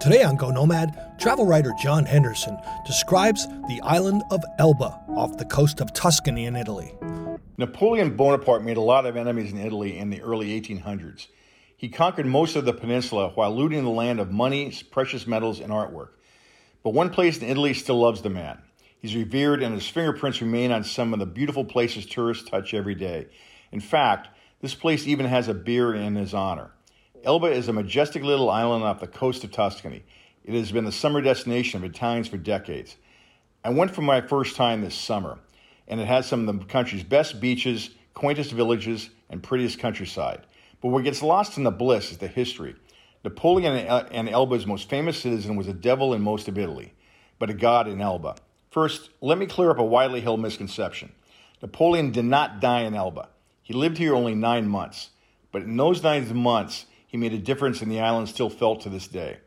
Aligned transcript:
Today 0.00 0.22
on 0.22 0.36
GoNOMAD, 0.36 1.18
travel 1.18 1.46
writer 1.46 1.72
John 1.80 2.04
Henderson 2.04 2.58
describes 2.84 3.46
the 3.66 3.80
island 3.82 4.22
of 4.30 4.44
Elba 4.58 5.00
off 5.16 5.38
the 5.38 5.46
coast 5.46 5.80
of 5.80 5.92
Tuscany 5.94 6.44
in 6.44 6.54
Italy. 6.54 6.94
Napoleon 7.56 8.14
Bonaparte 8.14 8.62
made 8.62 8.76
a 8.76 8.82
lot 8.82 9.06
of 9.06 9.16
enemies 9.16 9.52
in 9.52 9.58
Italy 9.58 9.98
in 9.98 10.10
the 10.10 10.20
early 10.20 10.60
1800s. 10.60 11.28
He 11.76 11.88
conquered 11.88 12.26
most 12.26 12.56
of 12.56 12.66
the 12.66 12.74
peninsula 12.74 13.30
while 13.34 13.56
looting 13.56 13.84
the 13.84 13.90
land 13.90 14.20
of 14.20 14.30
money, 14.30 14.72
precious 14.90 15.26
metals, 15.26 15.60
and 15.60 15.72
artwork. 15.72 16.10
But 16.82 16.94
one 16.94 17.10
place 17.10 17.38
in 17.38 17.48
Italy 17.48 17.72
still 17.72 17.98
loves 17.98 18.22
the 18.22 18.30
man. 18.30 18.58
He's 19.00 19.16
revered, 19.16 19.62
and 19.62 19.74
his 19.74 19.88
fingerprints 19.88 20.42
remain 20.42 20.72
on 20.72 20.84
some 20.84 21.14
of 21.14 21.18
the 21.18 21.26
beautiful 21.26 21.64
places 21.64 22.06
tourists 22.06 22.48
touch 22.48 22.74
every 22.74 22.94
day. 22.94 23.28
In 23.72 23.80
fact, 23.80 24.28
this 24.60 24.74
place 24.74 25.06
even 25.06 25.26
has 25.26 25.48
a 25.48 25.54
beer 25.54 25.94
in 25.94 26.16
his 26.16 26.34
honor. 26.34 26.72
Elba 27.24 27.46
is 27.48 27.68
a 27.68 27.72
majestic 27.72 28.22
little 28.22 28.50
island 28.50 28.84
off 28.84 29.00
the 29.00 29.06
coast 29.06 29.44
of 29.44 29.52
Tuscany. 29.52 30.04
It 30.44 30.54
has 30.54 30.70
been 30.70 30.84
the 30.84 30.92
summer 30.92 31.20
destination 31.20 31.82
of 31.82 31.90
Italians 31.90 32.28
for 32.28 32.36
decades. 32.36 32.96
I 33.64 33.70
went 33.70 33.94
for 33.94 34.02
my 34.02 34.20
first 34.20 34.56
time 34.56 34.82
this 34.82 34.94
summer, 34.94 35.38
and 35.88 36.00
it 36.00 36.06
has 36.06 36.26
some 36.26 36.48
of 36.48 36.58
the 36.58 36.64
country's 36.66 37.02
best 37.02 37.40
beaches, 37.40 37.90
quaintest 38.14 38.52
villages, 38.52 39.10
and 39.28 39.42
prettiest 39.42 39.78
countryside. 39.78 40.46
But 40.80 40.88
what 40.88 41.04
gets 41.04 41.22
lost 41.22 41.56
in 41.56 41.64
the 41.64 41.70
bliss 41.70 42.12
is 42.12 42.18
the 42.18 42.28
history. 42.28 42.76
Napoleon 43.24 43.74
and 43.74 44.28
Elba's 44.28 44.66
most 44.66 44.88
famous 44.88 45.18
citizen 45.18 45.56
was 45.56 45.66
a 45.66 45.72
devil 45.72 46.14
in 46.14 46.22
most 46.22 46.46
of 46.46 46.58
Italy, 46.58 46.92
but 47.38 47.50
a 47.50 47.54
god 47.54 47.88
in 47.88 48.00
Elba. 48.00 48.36
First, 48.70 49.10
let 49.20 49.38
me 49.38 49.46
clear 49.46 49.70
up 49.70 49.78
a 49.78 49.84
widely 49.84 50.20
held 50.20 50.40
misconception. 50.40 51.10
Napoleon 51.60 52.12
did 52.12 52.24
not 52.24 52.60
die 52.60 52.82
in 52.82 52.94
Elba. 52.94 53.28
He 53.62 53.74
lived 53.74 53.98
here 53.98 54.14
only 54.14 54.36
nine 54.36 54.68
months, 54.68 55.10
but 55.50 55.62
in 55.62 55.76
those 55.76 56.02
nine 56.02 56.36
months, 56.36 56.86
he 57.16 57.20
made 57.20 57.32
a 57.32 57.38
difference 57.38 57.80
in 57.80 57.88
the 57.88 58.00
island 58.00 58.28
still 58.28 58.50
felt 58.50 58.82
to 58.82 58.90
this 58.90 59.08
day. 59.08 59.38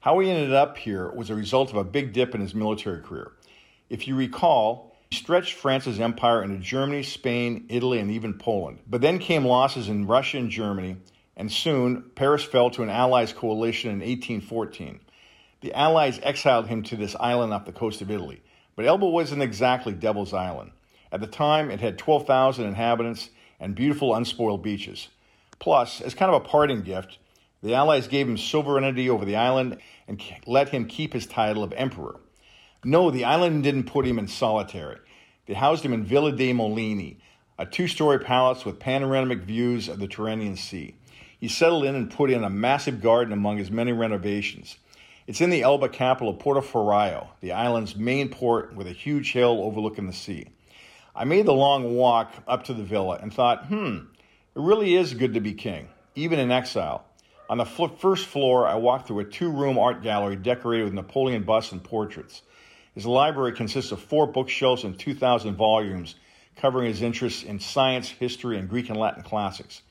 How 0.00 0.18
he 0.18 0.28
ended 0.28 0.52
up 0.52 0.76
here 0.76 1.10
was 1.10 1.30
a 1.30 1.34
result 1.34 1.70
of 1.70 1.76
a 1.76 1.82
big 1.82 2.12
dip 2.12 2.34
in 2.34 2.42
his 2.42 2.54
military 2.54 3.00
career. 3.00 3.32
If 3.88 4.06
you 4.06 4.14
recall, 4.14 4.94
he 5.08 5.16
stretched 5.16 5.54
France's 5.54 6.00
empire 6.00 6.42
into 6.42 6.58
Germany, 6.58 7.02
Spain, 7.02 7.64
Italy, 7.70 7.98
and 7.98 8.10
even 8.10 8.34
Poland. 8.34 8.80
But 8.86 9.00
then 9.00 9.18
came 9.18 9.46
losses 9.46 9.88
in 9.88 10.06
Russia 10.06 10.36
and 10.36 10.50
Germany, 10.50 10.96
and 11.34 11.50
soon 11.50 12.10
Paris 12.14 12.44
fell 12.44 12.68
to 12.72 12.82
an 12.82 12.90
Allies 12.90 13.32
coalition 13.32 13.88
in 13.90 14.00
1814. 14.00 15.00
The 15.62 15.72
Allies 15.72 16.20
exiled 16.22 16.66
him 16.66 16.82
to 16.82 16.96
this 16.96 17.16
island 17.18 17.54
off 17.54 17.64
the 17.64 17.72
coast 17.72 18.02
of 18.02 18.10
Italy. 18.10 18.42
But 18.76 18.84
Elba 18.84 19.06
wasn't 19.06 19.42
exactly 19.42 19.94
Devil's 19.94 20.34
Island. 20.34 20.72
At 21.10 21.22
the 21.22 21.26
time, 21.26 21.70
it 21.70 21.80
had 21.80 21.96
12,000 21.96 22.66
inhabitants 22.66 23.30
and 23.58 23.74
beautiful 23.74 24.14
unspoiled 24.14 24.62
beaches. 24.62 25.08
Plus, 25.58 26.00
as 26.00 26.14
kind 26.14 26.32
of 26.32 26.42
a 26.42 26.46
parting 26.46 26.82
gift, 26.82 27.18
the 27.62 27.74
Allies 27.74 28.08
gave 28.08 28.28
him 28.28 28.36
sovereignty 28.36 29.08
over 29.08 29.24
the 29.24 29.36
island 29.36 29.78
and 30.06 30.22
let 30.46 30.68
him 30.68 30.86
keep 30.86 31.12
his 31.12 31.26
title 31.26 31.62
of 31.62 31.72
emperor. 31.72 32.20
No, 32.84 33.10
the 33.10 33.24
island 33.24 33.62
didn't 33.62 33.84
put 33.84 34.06
him 34.06 34.18
in 34.18 34.28
solitary. 34.28 34.98
They 35.46 35.54
housed 35.54 35.84
him 35.84 35.94
in 35.94 36.04
Villa 36.04 36.32
dei 36.32 36.52
Mulini, 36.52 37.16
a 37.58 37.64
two 37.64 37.88
story 37.88 38.18
palace 38.18 38.64
with 38.64 38.78
panoramic 38.78 39.40
views 39.40 39.88
of 39.88 39.98
the 39.98 40.08
Tyrrhenian 40.08 40.58
Sea. 40.58 40.94
He 41.38 41.48
settled 41.48 41.84
in 41.84 41.94
and 41.94 42.10
put 42.10 42.30
in 42.30 42.44
a 42.44 42.50
massive 42.50 43.00
garden 43.00 43.32
among 43.32 43.58
his 43.58 43.70
many 43.70 43.92
renovations. 43.92 44.76
It's 45.26 45.40
in 45.40 45.50
the 45.50 45.62
Elba 45.62 45.88
capital 45.88 46.34
of 46.34 46.38
Portoferraio, 46.38 47.28
the 47.40 47.52
island's 47.52 47.96
main 47.96 48.28
port 48.28 48.74
with 48.74 48.86
a 48.86 48.92
huge 48.92 49.32
hill 49.32 49.62
overlooking 49.62 50.06
the 50.06 50.12
sea. 50.12 50.48
I 51.16 51.24
made 51.24 51.46
the 51.46 51.54
long 51.54 51.94
walk 51.94 52.32
up 52.46 52.64
to 52.64 52.74
the 52.74 52.82
villa 52.82 53.18
and 53.22 53.32
thought, 53.32 53.66
hmm, 53.66 53.98
it 54.54 54.60
really 54.60 54.94
is 54.94 55.14
good 55.14 55.34
to 55.34 55.40
be 55.40 55.52
king, 55.52 55.88
even 56.14 56.38
in 56.38 56.50
exile. 56.50 57.04
On 57.50 57.58
the 57.58 57.64
first 57.64 58.26
floor, 58.26 58.66
I 58.66 58.76
walked 58.76 59.08
through 59.08 59.20
a 59.20 59.24
two 59.24 59.50
room 59.50 59.78
art 59.78 60.02
gallery 60.02 60.36
decorated 60.36 60.84
with 60.84 60.92
Napoleon 60.94 61.42
busts 61.42 61.72
and 61.72 61.82
portraits. 61.82 62.42
His 62.94 63.04
library 63.04 63.52
consists 63.52 63.90
of 63.92 64.00
four 64.00 64.26
bookshelves 64.26 64.84
and 64.84 64.98
2,000 64.98 65.56
volumes 65.56 66.14
covering 66.56 66.86
his 66.86 67.02
interests 67.02 67.42
in 67.42 67.58
science, 67.58 68.08
history, 68.08 68.56
and 68.56 68.68
Greek 68.68 68.88
and 68.88 68.98
Latin 68.98 69.24
classics. 69.24 69.82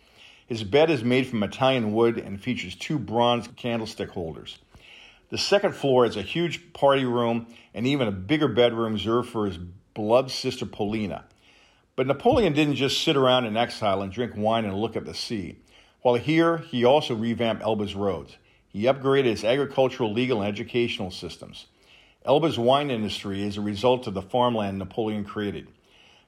His 0.48 0.64
bed 0.64 0.90
is 0.90 1.04
made 1.04 1.28
from 1.28 1.44
Italian 1.44 1.94
wood 1.94 2.18
and 2.18 2.42
features 2.42 2.76
two 2.76 2.98
bronze 2.98 3.50
candlestick 3.56 4.10
holders. 4.10 4.60
The 5.30 5.38
second 5.38 5.76
floor 5.76 6.06
is 6.06 6.16
a 6.16 6.22
huge 6.22 6.74
party 6.74 7.06
room 7.06 7.48
and 7.74 7.86
even 7.88 8.08
a 8.08 8.12
bigger 8.12 8.48
bedroom 8.48 8.94
reserved 8.94 9.30
for 9.30 9.46
his 9.46 9.58
blood 9.94 10.32
sister 10.32 10.66
Polina. 10.66 11.26
But 11.96 12.08
Napoleon 12.08 12.54
didn't 12.54 12.76
just 12.76 13.04
sit 13.04 13.16
around 13.16 13.46
in 13.46 13.56
exile 13.56 14.02
and 14.02 14.12
drink 14.12 14.34
wine 14.36 14.66
and 14.66 14.76
look 14.76 14.96
at 14.96 15.06
the 15.06 15.14
sea. 15.14 15.59
While 16.02 16.16
here, 16.16 16.58
he 16.58 16.84
also 16.84 17.16
revamped 17.16 17.62
Elba's 17.62 17.96
roads. 17.96 18.38
He 18.68 18.84
upgraded 18.84 19.28
its 19.28 19.44
agricultural, 19.44 20.12
legal, 20.12 20.42
and 20.42 20.50
educational 20.50 21.12
systems. 21.12 21.68
Elba's 22.26 22.58
wine 22.58 22.90
industry 22.90 23.44
is 23.44 23.58
a 23.58 23.62
result 23.62 24.08
of 24.08 24.14
the 24.16 24.22
farmland 24.22 24.80
Napoleon 24.80 25.24
created. 25.24 25.68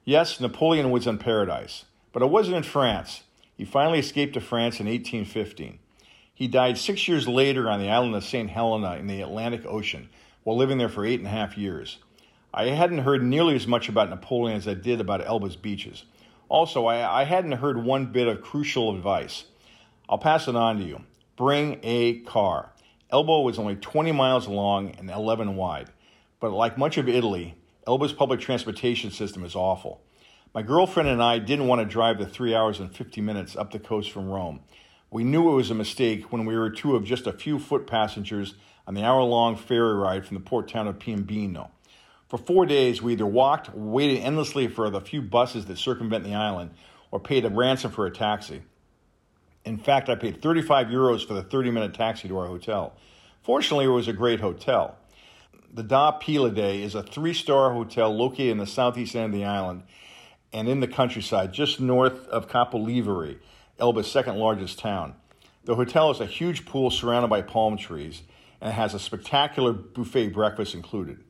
Yes, 0.04 0.40
Napoleon 0.40 0.90
was 0.90 1.06
in 1.06 1.18
paradise, 1.18 1.84
but 2.12 2.22
it 2.22 2.30
wasn't 2.30 2.56
in 2.56 2.62
France. 2.62 3.24
He 3.56 3.64
finally 3.64 3.98
escaped 3.98 4.34
to 4.34 4.40
France 4.40 4.78
in 4.78 4.86
1815. 4.86 5.78
He 6.32 6.46
died 6.46 6.78
six 6.78 7.08
years 7.08 7.26
later 7.26 7.68
on 7.68 7.80
the 7.80 7.90
island 7.90 8.14
of 8.14 8.24
St. 8.24 8.50
Helena 8.50 8.96
in 8.96 9.06
the 9.06 9.22
Atlantic 9.22 9.64
Ocean 9.66 10.10
while 10.44 10.56
living 10.56 10.78
there 10.78 10.88
for 10.88 11.04
eight 11.04 11.18
and 11.18 11.26
a 11.26 11.30
half 11.30 11.58
years. 11.58 11.98
I 12.56 12.68
hadn't 12.68 13.00
heard 13.00 13.22
nearly 13.22 13.54
as 13.54 13.66
much 13.66 13.90
about 13.90 14.08
Napoleon 14.08 14.56
as 14.56 14.66
I 14.66 14.72
did 14.72 14.98
about 14.98 15.26
Elba's 15.26 15.56
beaches. 15.56 16.04
Also, 16.48 16.86
I, 16.86 17.20
I 17.20 17.24
hadn't 17.24 17.52
heard 17.52 17.84
one 17.84 18.06
bit 18.06 18.28
of 18.28 18.40
crucial 18.40 18.96
advice. 18.96 19.44
I'll 20.08 20.16
pass 20.16 20.48
it 20.48 20.56
on 20.56 20.78
to 20.78 20.84
you. 20.84 21.02
Bring 21.36 21.78
a 21.82 22.20
car. 22.20 22.72
Elba 23.10 23.42
was 23.42 23.58
only 23.58 23.76
20 23.76 24.10
miles 24.12 24.48
long 24.48 24.92
and 24.92 25.10
11 25.10 25.54
wide, 25.54 25.90
but 26.40 26.50
like 26.50 26.78
much 26.78 26.96
of 26.96 27.10
Italy, 27.10 27.56
Elba's 27.86 28.14
public 28.14 28.40
transportation 28.40 29.10
system 29.10 29.44
is 29.44 29.54
awful. 29.54 30.00
My 30.54 30.62
girlfriend 30.62 31.10
and 31.10 31.22
I 31.22 31.38
didn't 31.38 31.66
want 31.66 31.82
to 31.82 31.84
drive 31.84 32.18
the 32.18 32.24
three 32.24 32.54
hours 32.54 32.80
and 32.80 32.90
50 32.90 33.20
minutes 33.20 33.54
up 33.54 33.70
the 33.70 33.78
coast 33.78 34.10
from 34.10 34.30
Rome. 34.30 34.60
We 35.10 35.24
knew 35.24 35.50
it 35.50 35.56
was 35.56 35.70
a 35.70 35.74
mistake 35.74 36.32
when 36.32 36.46
we 36.46 36.56
were 36.56 36.70
two 36.70 36.96
of 36.96 37.04
just 37.04 37.26
a 37.26 37.32
few 37.32 37.58
foot 37.58 37.86
passengers 37.86 38.54
on 38.86 38.94
the 38.94 39.04
hour 39.04 39.22
long 39.22 39.56
ferry 39.56 39.92
ride 39.92 40.24
from 40.24 40.36
the 40.36 40.42
port 40.42 40.68
town 40.68 40.88
of 40.88 40.98
Piombino. 40.98 41.68
For 42.28 42.38
four 42.38 42.66
days, 42.66 43.00
we 43.00 43.12
either 43.12 43.26
walked, 43.26 43.74
waited 43.74 44.20
endlessly 44.20 44.66
for 44.66 44.90
the 44.90 45.00
few 45.00 45.22
buses 45.22 45.66
that 45.66 45.78
circumvent 45.78 46.24
the 46.24 46.34
island, 46.34 46.70
or 47.10 47.20
paid 47.20 47.44
a 47.44 47.50
ransom 47.50 47.92
for 47.92 48.06
a 48.06 48.10
taxi. 48.10 48.62
In 49.64 49.78
fact, 49.78 50.08
I 50.08 50.16
paid 50.16 50.42
35 50.42 50.88
euros 50.88 51.26
for 51.26 51.34
the 51.34 51.42
30 51.42 51.70
minute 51.70 51.94
taxi 51.94 52.28
to 52.28 52.38
our 52.38 52.46
hotel. 52.46 52.94
Fortunately, 53.42 53.84
it 53.84 53.88
was 53.88 54.08
a 54.08 54.12
great 54.12 54.40
hotel. 54.40 54.96
The 55.72 55.82
Da 55.82 56.18
Pilade 56.18 56.80
is 56.82 56.94
a 56.94 57.02
three 57.02 57.34
star 57.34 57.72
hotel 57.72 58.16
located 58.16 58.48
in 58.48 58.58
the 58.58 58.66
southeast 58.66 59.14
end 59.14 59.26
of 59.26 59.32
the 59.32 59.44
island 59.44 59.82
and 60.52 60.68
in 60.68 60.80
the 60.80 60.88
countryside, 60.88 61.52
just 61.52 61.80
north 61.80 62.26
of 62.28 62.48
Capoliveri, 62.48 63.38
Elba's 63.78 64.10
second 64.10 64.36
largest 64.36 64.78
town. 64.78 65.14
The 65.64 65.74
hotel 65.74 66.12
has 66.12 66.20
a 66.20 66.26
huge 66.26 66.64
pool 66.64 66.90
surrounded 66.90 67.28
by 67.28 67.42
palm 67.42 67.76
trees 67.76 68.22
and 68.60 68.72
has 68.72 68.94
a 68.94 68.98
spectacular 68.98 69.72
buffet 69.72 70.28
breakfast 70.28 70.74
included. 70.74 71.22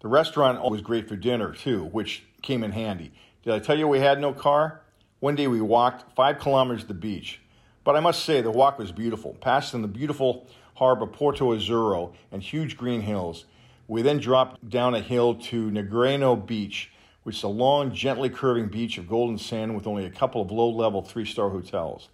The 0.00 0.08
restaurant 0.08 0.62
was 0.70 0.82
great 0.82 1.08
for 1.08 1.16
dinner 1.16 1.52
too, 1.52 1.84
which 1.84 2.24
came 2.42 2.62
in 2.62 2.72
handy. 2.72 3.12
Did 3.42 3.54
I 3.54 3.58
tell 3.58 3.78
you 3.78 3.88
we 3.88 4.00
had 4.00 4.20
no 4.20 4.32
car? 4.32 4.82
One 5.20 5.34
day 5.34 5.46
we 5.46 5.60
walked 5.60 6.14
five 6.14 6.38
kilometers 6.38 6.82
to 6.82 6.88
the 6.88 6.94
beach. 6.94 7.40
But 7.84 7.96
I 7.96 8.00
must 8.00 8.24
say, 8.24 8.42
the 8.42 8.50
walk 8.50 8.78
was 8.78 8.92
beautiful. 8.92 9.34
Passing 9.40 9.80
the 9.80 9.88
beautiful 9.88 10.46
harbor 10.74 11.06
Porto 11.06 11.54
Azzurro 11.54 12.12
and 12.30 12.42
huge 12.42 12.76
green 12.76 13.00
hills. 13.00 13.46
We 13.88 14.02
then 14.02 14.18
dropped 14.18 14.68
down 14.68 14.94
a 14.94 15.00
hill 15.00 15.36
to 15.36 15.70
Naregno 15.70 16.44
Beach, 16.44 16.90
which 17.22 17.36
is 17.36 17.42
a 17.44 17.48
long, 17.48 17.94
gently 17.94 18.28
curving 18.28 18.68
beach 18.68 18.98
of 18.98 19.08
golden 19.08 19.38
sand 19.38 19.74
with 19.74 19.86
only 19.86 20.04
a 20.04 20.10
couple 20.10 20.42
of 20.42 20.50
low 20.50 20.68
level 20.68 21.00
three 21.00 21.24
star 21.24 21.50
hotels. 21.50 22.08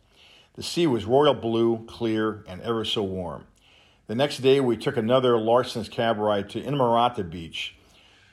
The 0.54 0.62
sea 0.62 0.87
was 0.87 1.06
royal 1.06 1.34
blue, 1.34 1.84
clear, 1.87 2.44
and 2.47 2.60
ever 2.60 2.84
so 2.84 3.03
warm. 3.03 3.47
The 4.07 4.15
next 4.15 4.39
day, 4.39 4.61
we 4.61 4.77
took 4.77 4.97
another 4.97 5.39
Larson's 5.39 5.89
cab 5.89 6.19
ride 6.19 6.51
to 6.51 6.60
Innamorato 6.60 7.28
Beach, 7.28 7.77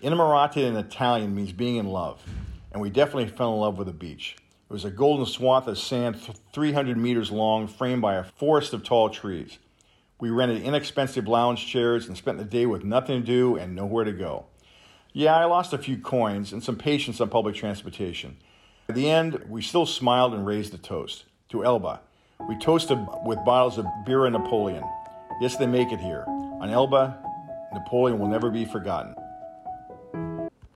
Innamorata 0.01 0.65
in 0.65 0.77
Italian 0.77 1.35
means 1.35 1.51
being 1.51 1.75
in 1.75 1.85
love, 1.85 2.23
and 2.71 2.81
we 2.81 2.89
definitely 2.89 3.27
fell 3.27 3.53
in 3.53 3.59
love 3.59 3.77
with 3.77 3.87
the 3.87 3.93
beach. 3.93 4.37
It 4.69 4.73
was 4.73 4.85
a 4.85 4.91
golden 4.91 5.25
swath 5.25 5.67
of 5.67 5.77
sand 5.77 6.17
300 6.53 6.95
meters 6.95 7.31
long, 7.31 7.67
framed 7.67 8.01
by 8.01 8.15
a 8.15 8.23
forest 8.23 8.73
of 8.73 8.83
tall 8.83 9.09
trees. 9.09 9.57
We 10.21 10.29
rented 10.29 10.61
inexpensive 10.61 11.27
lounge 11.27 11.67
chairs 11.67 12.07
and 12.07 12.15
spent 12.15 12.37
the 12.37 12.45
day 12.45 12.65
with 12.65 12.85
nothing 12.85 13.19
to 13.21 13.25
do 13.25 13.57
and 13.57 13.75
nowhere 13.75 14.05
to 14.05 14.13
go. 14.13 14.45
Yeah, 15.11 15.35
I 15.35 15.45
lost 15.45 15.73
a 15.73 15.77
few 15.77 15.97
coins 15.97 16.53
and 16.53 16.63
some 16.63 16.77
patience 16.77 17.19
on 17.19 17.27
public 17.27 17.55
transportation. 17.55 18.37
At 18.87 18.95
the 18.95 19.09
end, 19.09 19.43
we 19.49 19.61
still 19.61 19.85
smiled 19.85 20.33
and 20.33 20.45
raised 20.45 20.73
a 20.73 20.77
toast 20.77 21.25
to 21.49 21.65
Elba. 21.65 21.99
We 22.47 22.57
toasted 22.57 22.99
with 23.25 23.43
bottles 23.43 23.77
of 23.77 23.85
Birra 24.07 24.31
Napoleon. 24.31 24.85
Yes, 25.39 25.55
they 25.55 25.67
make 25.67 25.91
it 25.91 25.99
here. 25.99 26.25
On 26.27 26.69
Elba, 26.69 27.17
Napoleon 27.73 28.19
will 28.19 28.27
never 28.27 28.49
be 28.49 28.65
forgotten. 28.65 29.15